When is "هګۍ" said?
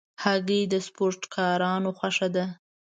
0.23-0.61